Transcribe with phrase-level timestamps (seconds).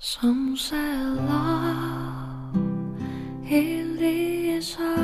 [0.00, 2.54] Some say love
[3.50, 4.94] it is a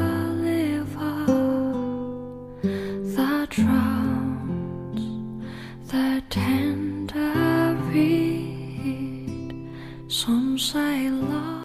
[0.40, 1.26] river
[3.16, 5.02] that drowns
[5.90, 9.66] the tender reed.
[10.08, 11.64] Some say love.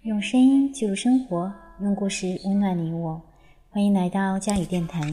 [0.00, 1.52] 用声音记录生活，
[1.82, 3.20] 用故事温暖你我。
[3.68, 5.10] 欢迎来到佳语电台。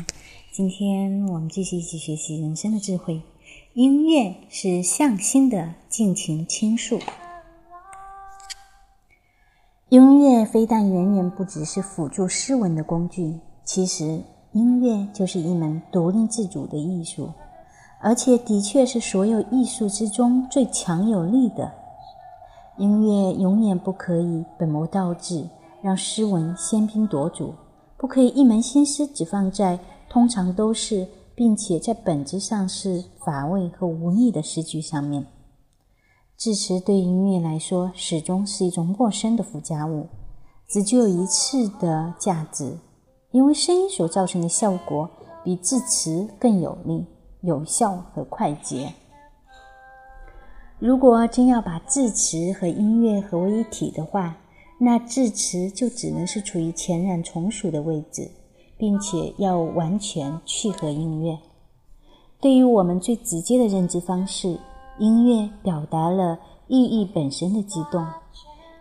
[0.53, 3.21] 今天我们继续一起学习人生的智慧。
[3.77, 6.97] 音乐是向心的尽情倾诉。
[9.89, 17.32] 音乐非但远远不只是辅助诗文的工具，其实音乐就是一门独立自主的艺术，
[18.01, 21.71] 而且的确是所有艺术之中最强有力的。
[22.79, 25.47] 音乐永远不可以本末倒置，
[25.83, 27.54] 让诗文喧宾夺主，
[27.96, 29.77] 不可以一门心思只放在
[30.09, 31.07] 通常都是。
[31.37, 35.23] 并且在本质上是乏味和无力的诗句上面，
[36.36, 40.08] 字词对音乐来说始终是一种陌生的附加物，
[40.67, 42.75] 只具有一次的价值，
[43.30, 45.08] 因为声音所造成的效果
[45.43, 47.05] 比字词更有力、
[47.41, 48.91] 有效和快捷。
[50.80, 54.35] 如果真要把字词和音乐合为一体的话，
[54.80, 58.27] 那字词就只能是处于前然从属的位置。
[58.78, 61.38] 并且要完全契合音乐。
[62.39, 64.59] 对于我们最直接的认知方式，
[65.00, 68.05] 音乐表达了意义本身的激动；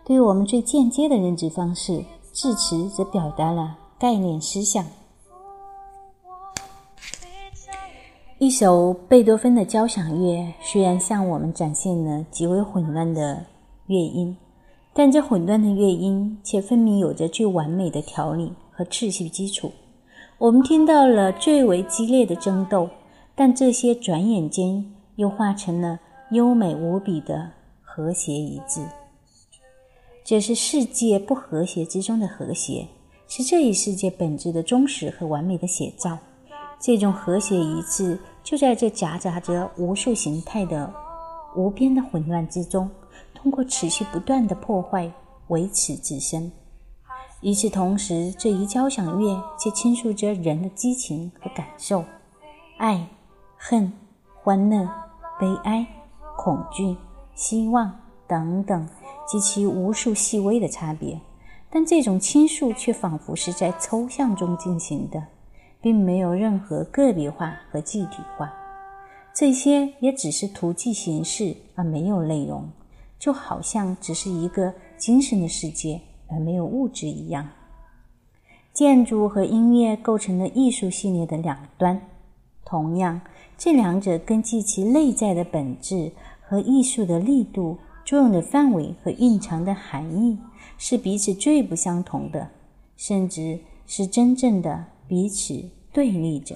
[0.05, 4.85] 对于我们最间接的认知方式，字词则表达了概念思想。
[8.39, 13.43] 一首贝多芬的交响乐虽然向我们展现了极为混乱的
[13.87, 14.37] 乐音，
[14.93, 19.71] 但这混乱的乐音却分明有着最完美的条理和秩序基础。
[20.39, 22.87] 我们听到了最为激烈的争斗，
[23.33, 27.49] 但这些转眼间又化成了优美无比的
[27.81, 28.85] 和谐一致。
[30.23, 32.87] 这是世界不和谐之中的和谐，
[33.27, 36.15] 是这一世界本质的忠实和完美的写照。
[36.79, 40.93] 这种和谐一致，就在这夹杂着无数形态的
[41.55, 42.87] 无边的混乱之中，
[43.33, 45.11] 通过持续不断的破坏
[45.47, 46.51] 维持自身。
[47.41, 52.03] 与此同时，这一交响乐却倾诉着人的激情和感受，
[52.77, 53.07] 爱、
[53.55, 53.93] 恨、
[54.41, 54.89] 欢乐、
[55.39, 55.85] 悲哀、
[56.35, 56.97] 恐惧、
[57.35, 57.93] 希望
[58.27, 58.89] 等等
[59.27, 61.19] 及其无数细微的差别。
[61.69, 65.23] 但这种倾诉却仿佛是在抽象中进行的，
[65.79, 68.51] 并没有任何个别化和具体化。
[69.35, 72.67] 这些也只是图记形式，而没有内容，
[73.19, 76.01] 就好像只是一个精神的世界。
[76.29, 77.49] 而没有物质一样，
[78.73, 82.01] 建筑和音乐构成了艺术系列的两端。
[82.65, 83.21] 同样，
[83.57, 86.11] 这两者根据其内在的本质
[86.41, 90.37] 和艺术的力度、作用的范围和蕴藏的含义，
[90.77, 92.49] 是彼此最不相同的，
[92.97, 95.63] 甚至是真正的彼此
[95.93, 96.55] 对立者。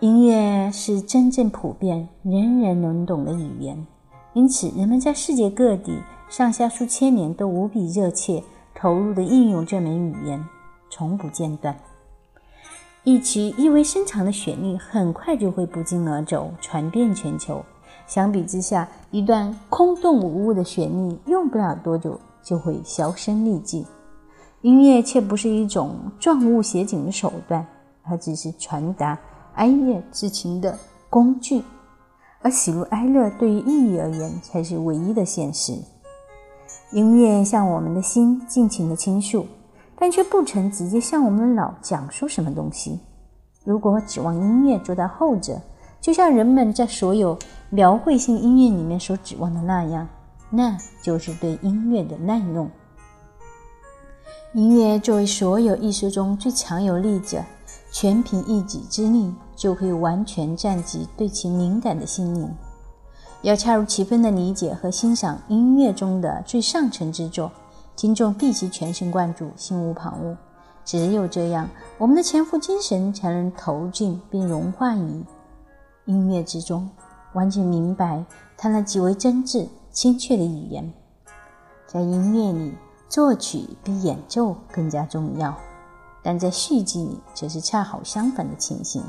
[0.00, 3.86] 音乐是真正普遍、人人能懂的语言，
[4.34, 5.98] 因此人们在世界各地。
[6.28, 8.42] 上下数千年都无比热切
[8.74, 10.44] 投入地应用这门语言，
[10.90, 11.76] 从不间断。
[13.04, 17.62] 一曲意味深长的旋律很快就会不胫而走，传遍全球。
[18.06, 23.86] 相比之下，一段空洞无物的旋律用不了多久就会销声匿迹。
[24.62, 27.66] 音乐却不是一种状物写景的手段，
[28.02, 29.18] 而只是传达
[29.54, 30.76] 哀乐之情的
[31.08, 31.62] 工具。
[32.40, 35.78] 而喜怒哀乐对于意义而言，才是唯一的现实。
[36.94, 39.44] 音乐向我们的心尽情的倾诉，
[39.98, 43.00] 但却不曾直接向我们的脑讲述什么东西。
[43.64, 45.60] 如果指望音乐做到后者，
[46.00, 47.36] 就像人们在所有
[47.68, 50.06] 描绘性音乐里面所指望的那样，
[50.50, 52.70] 那就是对音乐的滥用。
[54.52, 57.42] 音乐作为所有艺术中最强有力者，
[57.90, 62.48] 全凭一己之力就可以完全占据对其敏感的心灵。
[63.44, 67.52] 要恰如其分地理解和欣赏音乐中的最上乘之作，
[67.94, 70.34] 听众必须全神贯注、心无旁骛。
[70.82, 71.68] 只有这样，
[71.98, 75.22] 我们的潜伏精神才能投进并融化于
[76.06, 76.88] 音乐之中，
[77.34, 78.24] 完全明白
[78.56, 80.90] 它那极为真挚、精确的语言。
[81.86, 82.72] 在音乐里，
[83.10, 85.54] 作曲比演奏更加重要，
[86.22, 89.02] 但在戏剧里却是恰好相反的情形。